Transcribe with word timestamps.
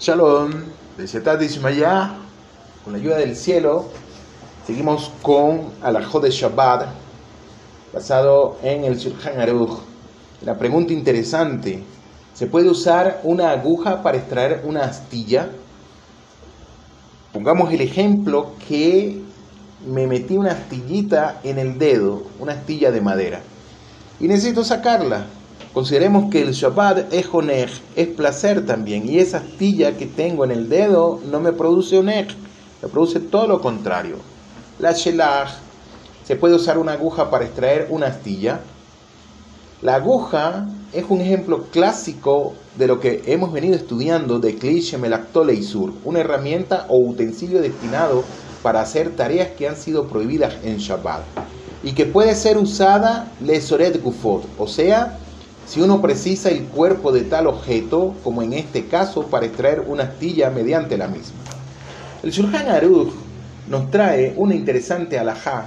Shalom, 0.00 0.50
de 0.96 1.44
Ishmaya, 1.44 2.14
con 2.82 2.94
la 2.94 2.98
ayuda 2.98 3.18
del 3.18 3.36
cielo, 3.36 3.90
seguimos 4.66 5.12
con 5.20 5.72
Alajot 5.82 6.22
de 6.22 6.30
Shabbat, 6.30 6.88
basado 7.92 8.56
en 8.62 8.84
el 8.84 8.96
Shulchan 8.96 9.38
Aruch. 9.38 9.78
La 10.40 10.56
pregunta 10.56 10.94
interesante, 10.94 11.82
¿se 12.32 12.46
puede 12.46 12.70
usar 12.70 13.20
una 13.24 13.50
aguja 13.50 14.02
para 14.02 14.16
extraer 14.16 14.62
una 14.64 14.84
astilla? 14.84 15.50
Pongamos 17.34 17.70
el 17.70 17.82
ejemplo 17.82 18.52
que 18.66 19.20
me 19.86 20.06
metí 20.06 20.34
una 20.34 20.52
astillita 20.52 21.40
en 21.44 21.58
el 21.58 21.78
dedo, 21.78 22.22
una 22.38 22.54
astilla 22.54 22.90
de 22.90 23.02
madera, 23.02 23.42
y 24.18 24.28
necesito 24.28 24.64
sacarla. 24.64 25.26
Consideremos 25.72 26.30
que 26.32 26.42
el 26.42 26.50
Shabbat 26.50 27.12
es 27.12 27.28
Oneg, 27.32 27.70
es 27.94 28.08
placer 28.08 28.66
también, 28.66 29.08
y 29.08 29.18
esa 29.18 29.36
astilla 29.38 29.96
que 29.96 30.06
tengo 30.06 30.44
en 30.44 30.50
el 30.50 30.68
dedo 30.68 31.20
no 31.30 31.38
me 31.38 31.52
produce 31.52 31.96
Oneg, 31.96 32.26
me 32.82 32.88
produce 32.88 33.20
todo 33.20 33.46
lo 33.46 33.60
contrario. 33.60 34.16
La 34.80 34.92
Shelach, 34.92 35.50
se 36.24 36.34
puede 36.34 36.56
usar 36.56 36.76
una 36.76 36.92
aguja 36.92 37.30
para 37.30 37.44
extraer 37.44 37.86
una 37.90 38.08
astilla. 38.08 38.60
La 39.80 39.94
aguja 39.94 40.68
es 40.92 41.04
un 41.08 41.20
ejemplo 41.20 41.66
clásico 41.70 42.54
de 42.76 42.88
lo 42.88 42.98
que 42.98 43.22
hemos 43.26 43.52
venido 43.52 43.76
estudiando 43.76 44.40
de 44.40 44.56
Klish 44.56 44.96
y 44.96 45.62
Sur, 45.62 45.92
una 46.04 46.18
herramienta 46.18 46.86
o 46.88 46.98
utensilio 46.98 47.62
destinado 47.62 48.24
para 48.62 48.80
hacer 48.80 49.14
tareas 49.14 49.50
que 49.56 49.68
han 49.68 49.76
sido 49.76 50.08
prohibidas 50.08 50.54
en 50.64 50.78
Shabbat 50.78 51.22
y 51.82 51.92
que 51.92 52.06
puede 52.06 52.34
ser 52.34 52.58
usada 52.58 53.30
lesoret 53.40 54.02
gufot, 54.02 54.44
o 54.58 54.66
sea, 54.66 55.18
si 55.70 55.80
uno 55.80 56.02
precisa 56.02 56.48
el 56.50 56.64
cuerpo 56.64 57.12
de 57.12 57.20
tal 57.20 57.46
objeto, 57.46 58.14
como 58.24 58.42
en 58.42 58.54
este 58.54 58.86
caso, 58.86 59.26
para 59.26 59.46
extraer 59.46 59.84
una 59.86 60.02
astilla 60.02 60.50
mediante 60.50 60.98
la 60.98 61.06
misma. 61.06 61.38
El 62.24 62.32
Shulchan 62.32 62.68
Aruch 62.68 63.12
nos 63.68 63.88
trae 63.88 64.34
una 64.36 64.56
interesante 64.56 65.16
alajá 65.16 65.66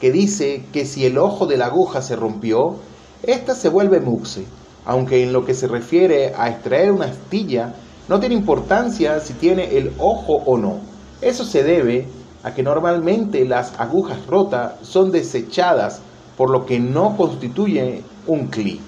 que 0.00 0.10
dice 0.10 0.64
que 0.72 0.86
si 0.86 1.04
el 1.04 1.18
ojo 1.18 1.44
de 1.44 1.58
la 1.58 1.66
aguja 1.66 2.00
se 2.00 2.16
rompió, 2.16 2.76
ésta 3.22 3.54
se 3.54 3.68
vuelve 3.68 4.00
muxe, 4.00 4.46
aunque 4.86 5.22
en 5.22 5.34
lo 5.34 5.44
que 5.44 5.52
se 5.52 5.68
refiere 5.68 6.32
a 6.34 6.48
extraer 6.48 6.90
una 6.90 7.04
astilla, 7.04 7.74
no 8.08 8.20
tiene 8.20 8.34
importancia 8.34 9.20
si 9.20 9.34
tiene 9.34 9.76
el 9.76 9.92
ojo 9.98 10.36
o 10.46 10.56
no. 10.56 10.78
Eso 11.20 11.44
se 11.44 11.62
debe 11.62 12.08
a 12.42 12.54
que 12.54 12.62
normalmente 12.62 13.44
las 13.44 13.78
agujas 13.78 14.26
rotas 14.26 14.76
son 14.80 15.12
desechadas, 15.12 16.00
por 16.38 16.48
lo 16.48 16.64
que 16.64 16.80
no 16.80 17.18
constituye 17.18 18.02
un 18.26 18.46
cli. 18.46 18.80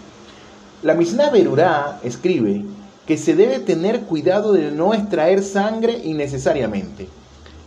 La 0.85 0.93
Mishnah 0.93 1.31
Berurá 1.31 1.99
escribe 2.05 2.63
que 3.07 3.17
se 3.17 3.35
debe 3.35 3.59
tener 3.61 4.03
cuidado 4.03 4.53
de 4.53 4.71
no 4.71 4.93
extraer 4.93 5.43
sangre 5.43 5.99
innecesariamente. 6.05 7.09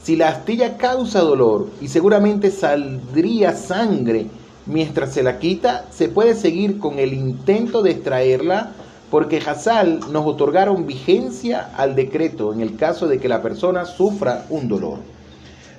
Si 0.03 0.15
la 0.15 0.29
astilla 0.29 0.77
causa 0.77 1.21
dolor 1.21 1.67
y 1.81 1.88
seguramente 1.88 2.51
saldría 2.51 3.55
sangre 3.55 4.27
mientras 4.67 5.15
se 5.15 5.23
la 5.23 5.39
quita, 5.39 5.88
se 5.89 6.09
puede 6.09 6.35
seguir 6.35 6.77
con 6.77 6.99
el 6.99 7.11
intento 7.11 7.81
de 7.81 7.89
extraerla 7.89 8.73
porque 9.09 9.41
Hazal 9.43 10.01
nos 10.11 10.27
otorgaron 10.27 10.85
vigencia 10.85 11.71
al 11.75 11.95
decreto 11.95 12.53
en 12.53 12.61
el 12.61 12.75
caso 12.77 13.07
de 13.07 13.17
que 13.17 13.27
la 13.27 13.41
persona 13.41 13.85
sufra 13.85 14.45
un 14.51 14.67
dolor. 14.67 14.99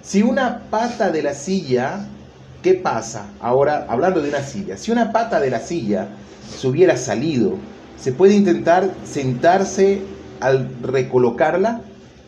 Si 0.02 0.22
una 0.22 0.62
pata 0.70 1.12
de 1.12 1.22
la 1.22 1.34
silla, 1.34 2.04
¿qué 2.62 2.74
pasa? 2.74 3.26
Ahora, 3.40 3.86
hablando 3.88 4.20
de 4.20 4.28
una 4.28 4.42
silla, 4.42 4.76
si 4.76 4.90
una 4.90 5.12
pata 5.12 5.40
de 5.40 5.50
la 5.50 5.60
silla 5.60 6.08
se 6.56 6.66
hubiera 6.68 6.96
salido, 6.96 7.56
se 7.98 8.12
puede 8.12 8.34
intentar 8.34 8.90
sentarse 9.04 10.00
al 10.40 10.68
recolocarla 10.82 11.82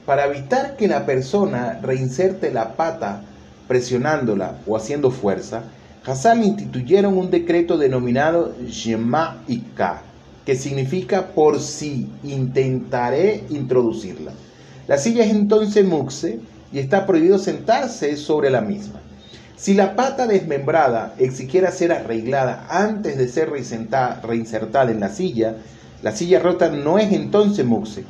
para 0.04 0.26
evitar 0.26 0.76
que 0.76 0.88
la 0.88 1.06
persona 1.06 1.78
reinserte 1.82 2.52
la 2.52 2.76
pata 2.76 3.22
presionándola 3.68 4.58
o 4.66 4.76
haciendo 4.76 5.10
fuerza. 5.10 5.62
Hassal 6.04 6.44
instituyeron 6.44 7.16
un 7.16 7.30
decreto 7.30 7.78
denominado 7.78 8.54
Shema 8.66 9.42
Ika, 9.46 10.02
que 10.44 10.56
significa 10.56 11.28
por 11.28 11.60
si 11.60 12.08
intentaré 12.24 13.44
introducirla. 13.50 14.32
La 14.88 14.98
silla 14.98 15.24
es 15.24 15.30
entonces 15.30 15.84
muxe 15.84 16.40
y 16.72 16.78
está 16.80 17.06
prohibido 17.06 17.38
sentarse 17.38 18.16
sobre 18.16 18.50
la 18.50 18.60
misma. 18.60 19.00
Si 19.60 19.74
la 19.74 19.94
pata 19.94 20.26
desmembrada 20.26 21.12
exigiera 21.18 21.70
ser 21.70 21.92
arreglada 21.92 22.64
antes 22.70 23.18
de 23.18 23.28
ser 23.28 23.50
reinsertada 23.50 24.90
en 24.90 25.00
la 25.00 25.10
silla, 25.10 25.56
la 26.02 26.12
silla 26.12 26.40
rota 26.40 26.70
no 26.70 26.98
es 26.98 27.12
entonces 27.12 27.66
muxe. 27.66 28.04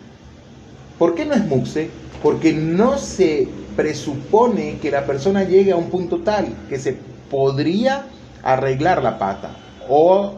¿Por 0.97 1.16
qué 1.16 1.27
no 1.27 1.34
es 1.34 1.44
muxe? 1.44 1.91
Porque 2.22 2.53
no 2.53 2.99
se 2.99 3.49
presupone 3.75 4.78
que 4.78 4.93
la 4.93 5.05
persona 5.05 5.43
llegue 5.43 5.72
a 5.72 5.77
un 5.77 5.91
punto 5.91 6.19
tal 6.19 6.55
que 6.69 6.78
se 6.78 6.97
podría 7.28 8.05
arreglar 8.44 9.03
la 9.03 9.19
pata 9.19 9.50
o 9.89 10.34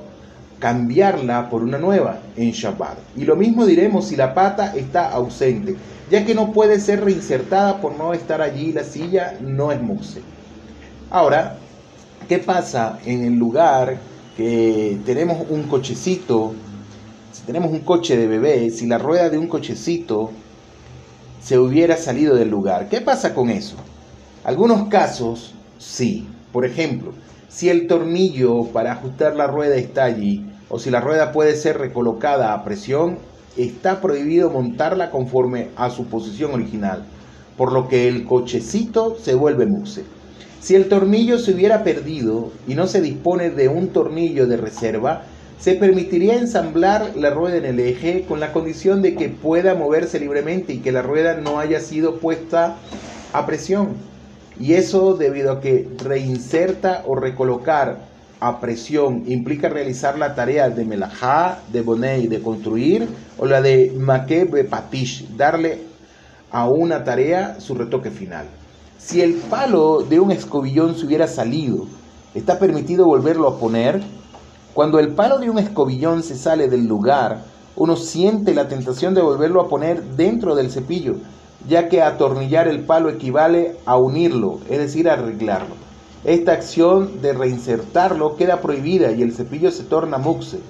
cambiarla 0.61 1.51
por 1.51 1.63
una 1.63 1.77
nueva 1.77 2.21
en 2.37 2.53
Shabbat. 2.53 2.97
Y 3.19 3.27
lo 3.27 3.37
mismo 3.37 3.67
diremos 3.67 4.07
si 4.07 4.17
la 4.17 4.33
pata 4.33 4.75
está 4.75 5.11
ausente, 5.11 5.77
ya 6.11 6.25
que 6.25 6.35
no 6.35 6.53
puede 6.53 6.81
ser 6.81 7.05
reinsertada 7.05 7.83
por 7.83 7.99
no 7.99 8.15
estar 8.15 8.41
allí, 8.41 8.73
la 8.73 8.85
silla 8.85 9.37
no 9.43 9.73
es 9.73 9.83
muxe. 9.83 10.23
Ahora, 11.15 11.59
¿qué 12.27 12.39
pasa 12.39 12.99
en 13.05 13.23
el 13.23 13.35
lugar 13.35 13.99
que 14.35 14.99
tenemos 15.05 15.45
un 15.51 15.65
cochecito? 15.65 16.55
Si 17.33 17.43
tenemos 17.43 17.71
un 17.71 17.81
coche 17.81 18.17
de 18.17 18.27
bebé, 18.27 18.71
si 18.71 18.87
la 18.87 18.97
rueda 18.97 19.29
de 19.29 19.37
un 19.37 19.47
cochecito 19.47 20.31
se 21.43 21.59
hubiera 21.59 21.99
salido 21.99 22.35
del 22.35 22.49
lugar, 22.49 22.89
¿qué 22.89 23.03
pasa 23.03 23.35
con 23.35 23.51
eso? 23.51 23.77
Algunos 24.43 24.89
casos, 24.89 25.53
sí. 25.77 26.27
Por 26.51 26.65
ejemplo, 26.65 27.13
si 27.47 27.69
el 27.69 27.87
tornillo 27.87 28.65
para 28.73 28.93
ajustar 28.93 29.37
la 29.37 29.47
rueda 29.47 29.77
está 29.77 30.05
allí, 30.05 30.47
o 30.71 30.79
si 30.79 30.89
la 30.89 31.03
rueda 31.03 31.31
puede 31.31 31.57
ser 31.57 31.77
recolocada 31.77 32.55
a 32.55 32.65
presión, 32.65 33.19
está 33.59 34.01
prohibido 34.01 34.49
montarla 34.49 35.11
conforme 35.11 35.69
a 35.77 35.91
su 35.91 36.07
posición 36.07 36.55
original, 36.55 37.05
por 37.59 37.71
lo 37.71 37.87
que 37.87 38.09
el 38.09 38.25
cochecito 38.25 39.19
se 39.23 39.35
vuelve 39.35 39.67
muse. 39.67 40.05
Si 40.63 40.77
el 40.77 40.89
tornillo 40.89 41.41
se 41.41 41.53
hubiera 41.53 41.83
perdido 41.83 42.53
y 42.69 42.77
no 42.77 42.87
se 42.87 43.01
dispone 43.01 43.51
de 43.51 43.67
un 43.67 43.89
tornillo 43.89 44.47
de 44.47 44.57
reserva, 44.57 45.25
se 45.59 45.75
permitiría 45.75 46.39
ensamblar 46.39 47.17
la 47.17 47.31
rueda 47.31 47.57
en 47.57 47.65
el 47.65 47.81
eje 47.81 48.25
con 48.29 48.39
la 48.39 48.53
condición 48.53 49.03
de 49.03 49.17
que 49.17 49.29
pueda 49.29 49.75
moverse 49.75 50.21
libremente 50.21 50.73
y 50.73 50.79
que 50.79 50.93
la 50.93 51.03
rueda 51.03 51.35
no 51.35 51.59
haya 51.59 51.81
sido 51.81 52.21
puesta 52.21 52.77
a 53.33 53.45
presión. 53.45 53.89
Y 54.61 54.75
eso 54.75 55.15
debido 55.15 55.51
a 55.51 55.61
que 55.61 55.89
reinserta 55.99 57.03
o 57.09 57.17
recolocar 57.17 57.99
a 58.39 58.61
presión 58.61 59.25
implica 59.27 59.69
realizar 59.69 60.17
la 60.17 60.37
tarea 60.37 60.71
de 60.71 60.85
melajá, 60.85 61.59
de 61.73 61.81
bonet, 61.81 62.29
de 62.29 62.41
construir, 62.41 63.09
o 63.37 63.47
la 63.47 63.61
de 63.61 63.93
maqué 63.99 64.47
patish, 64.47 65.27
darle 65.37 65.79
a 66.53 66.69
una 66.69 67.03
tarea 67.03 67.59
su 67.59 67.75
retoque 67.75 68.13
final. 68.13 68.47
Si 69.05 69.21
el 69.21 69.35
palo 69.35 70.03
de 70.09 70.21
un 70.21 70.31
escobillón 70.31 70.95
se 70.95 71.05
hubiera 71.05 71.27
salido, 71.27 71.87
¿está 72.37 72.61
permitido 72.61 73.05
volverlo 73.05 73.49
a 73.49 73.59
poner? 73.59 74.01
Cuando 74.75 75.01
el 75.01 75.09
palo 75.09 75.41
de 75.41 75.51
un 75.51 75.59
escobillón 75.59 76.23
se 76.23 76.39
sale 76.39 76.69
del 76.69 76.87
lugar, 76.87 77.43
uno 77.75 77.97
siente 77.97 78.55
la 78.55 78.69
tentación 78.69 79.13
de 79.13 79.21
volverlo 79.21 79.61
a 79.61 79.69
poner 79.69 80.03
dentro 80.17 80.55
del 80.55 80.71
cepillo, 80.71 81.17
ya 81.69 81.89
que 81.89 82.01
atornillar 82.01 82.69
el 82.69 82.85
palo 82.85 83.11
equivale 83.11 83.77
a 83.87 83.97
unirlo, 83.97 84.61
es 84.71 84.79
decir, 84.79 85.11
arreglarlo. 85.11 85.75
Esta 86.25 86.53
acción 86.53 87.21
de 87.21 87.33
reinsertarlo 87.33 88.37
queda 88.37 88.61
prohibida 88.61 89.11
y 89.11 89.23
el 89.23 89.35
cepillo 89.35 89.73
se 89.73 89.83
torna 89.83 90.19
muxe. 90.19 90.61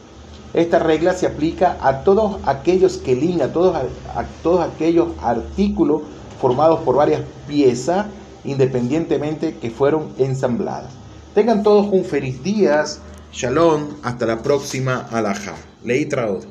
Esta 0.54 0.78
regla 0.78 1.12
se 1.12 1.26
aplica 1.26 1.76
a 1.82 2.02
todos 2.02 2.38
aquellos 2.46 2.96
que 2.96 3.12
a 3.42 3.52
todos, 3.52 3.76
a 3.76 4.24
todos 4.42 4.62
aquellos 4.62 5.08
artículos 5.20 6.00
formados 6.40 6.80
por 6.80 6.96
varias 6.96 7.20
piezas 7.46 8.06
independientemente 8.44 9.56
que 9.56 9.70
fueron 9.70 10.12
ensambladas. 10.18 10.92
Tengan 11.34 11.62
todos 11.62 11.86
un 11.92 12.04
feliz 12.04 12.42
día. 12.42 12.84
Shalom. 13.32 13.96
Hasta 14.02 14.26
la 14.26 14.42
próxima 14.42 15.08
alajá. 15.10 15.54
Leí 15.82 16.06
traod. 16.06 16.44